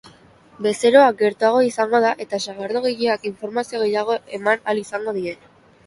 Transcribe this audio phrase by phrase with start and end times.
[0.65, 5.41] Bezeroa gertuago izango da eta sagardogileak informazio gehiago eman ahal izango die.